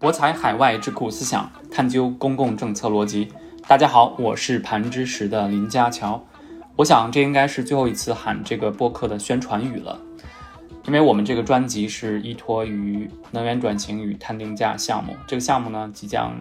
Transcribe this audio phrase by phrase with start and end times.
[0.00, 3.30] 博采海外智库思想，探究公共政策逻辑。
[3.68, 6.24] 大家好，我是盘知识的林家乔。
[6.76, 10.00] 我想这应该是最后一次喊这个播客的宣传语了，
[10.86, 16.32] 因为我们这个专辑是依托于能源转型与碳定价项目，这个项目呢即将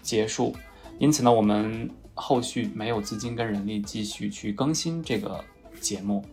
[0.00, 0.54] 结束，
[1.00, 5.44] 因此呢我们后续没有资金跟人力继续去更新这个
[5.80, 6.24] 节目。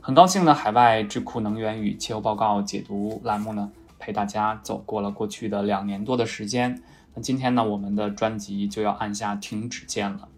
[0.00, 3.70] 很高兴呢，海外智库能源与气候报告解读栏目呢
[4.04, 6.82] 陪大家走过了过去的两年多的时间。
[7.14, 10.28] 那今天呢，我们的专辑就要按下停止键了。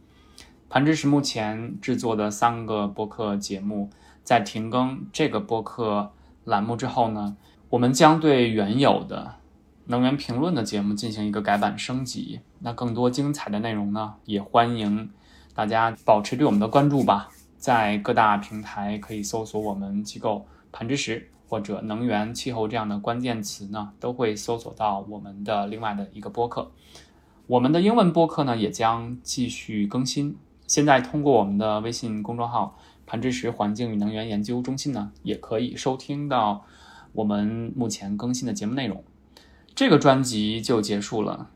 [0.69, 3.91] 盘知识目前制作的三个播客节目，
[4.23, 6.13] 在停更这个播客
[6.45, 7.37] 栏目之后呢，
[7.71, 9.35] 我们将对原有的
[9.87, 12.39] 能源评论的节目进行一个改版升级。
[12.61, 15.11] 那更多精彩的内容呢，也欢迎
[15.57, 17.31] 大家保持对我们的关注吧。
[17.57, 26.71] 在各大平台可以搜索我们机构盘知识或者能源、气候这样的关键词呢，都会搜索到我们的另外的一个播客。
[27.47, 30.37] 我们的英文播客呢，也将继续更新。
[30.67, 36.65] 现在通过我们的微信公众号“盘知识环境与能源研究中心”呢，也可以收听到
[37.13, 39.05] 我们目前更新的节目内容。
[39.77, 41.51] 这个专辑就结束了。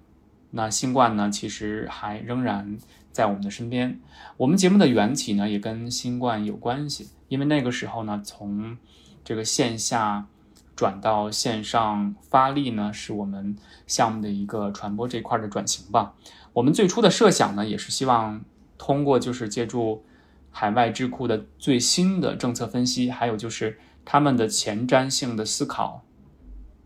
[0.53, 2.79] 那新冠呢，其实还仍然
[3.11, 4.01] 在我们的身边。
[4.37, 8.77] 我们节目的缘起呢，也跟新冠有关系，因为那个时候呢，从
[9.25, 10.27] 这个线下
[10.75, 16.15] 转到线上发力呢，是我们项目的一个传播这块的转型吧。
[16.53, 18.43] 我们最初的设想呢，也是希望。
[18.83, 20.03] 通过就是借助
[20.51, 26.03] 海外智库的最新的政策分析，还有就是他们的前瞻性的思考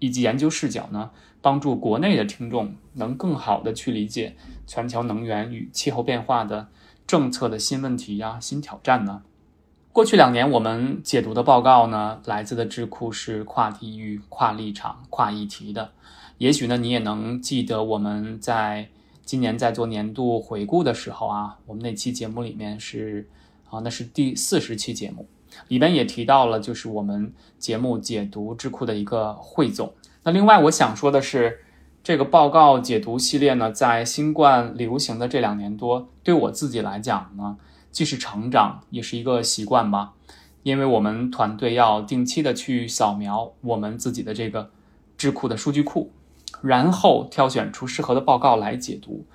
[0.00, 4.34] 以及研究视角呢，帮助国内的听众能更好的去理解
[4.66, 6.68] 全球能源与气候变化的
[7.06, 9.22] 政策的新问题呀、新挑战呢。
[9.95, 15.92] 过去两年我们解读的报告呢，来自的智库是跨地域、跨立场、跨议题的。
[16.39, 18.89] 也许呢，你也能记得我们在。
[19.25, 23.27] 今年在做年度回顾的时候啊，我们那期节目里面是
[23.70, 25.27] 啊，那是第四十期节目，
[25.68, 29.95] 里边也提到了，就是我们节目解读智库的一个汇总。
[30.24, 31.61] 那另外我想说的是，
[32.02, 37.57] 这个报告解读系列呢，在新冠流行的这两年多，对我自己来讲呢，
[37.94, 40.12] 既是成长，也是一个习惯吧。
[40.64, 44.70] 因为我们团队要定期的去扫描我们自己的这个
[45.16, 46.12] 智库的数据库。
[46.62, 49.27] 然后挑选出适合的报告来解读。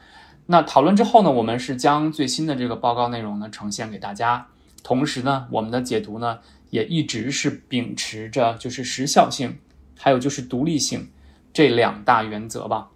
[0.48, 4.48] 那讨论之后呢，我们是将最新的这个报告内容呢呈现给大家。
[4.82, 6.40] 同时呢，我们的解读呢
[6.72, 9.60] 也一直是秉持着就是时效性，
[9.96, 11.12] 还有就是独立性
[11.54, 12.90] 这两大原则吧。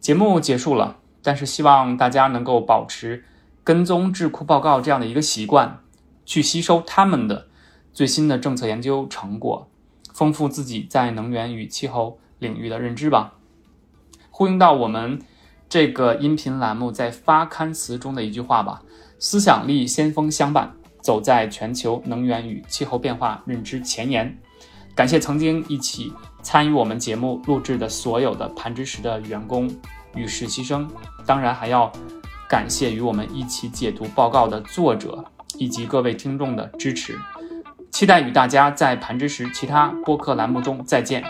[0.00, 3.24] 节目结束了，但是希望大家能够保持
[3.68, 5.80] 跟踪智库报告这样的一个习惯，
[6.24, 7.48] 去吸收他们的
[7.92, 9.68] 最新的政策研究成果，
[10.14, 13.34] 丰富自己在能源与气候领域的认知吧。
[14.30, 15.20] 呼应到我们
[15.68, 18.80] 这个音频栏目在发刊词中的一句话吧：
[19.18, 24.38] 思想力先锋相伴，走在全球能源与气候变化认知前沿。
[24.94, 26.10] 感谢曾经一起
[26.42, 29.70] 参与我们节目录制的所有的盘知识的员工
[30.14, 30.90] 与实习生，
[31.26, 31.92] 当然还要
[32.48, 35.24] 感谢与我们一起解读报告的作者
[35.58, 37.16] 以及各位听众的支持。
[37.90, 41.22] 期待与大家在盘之时其他播客栏目中再见。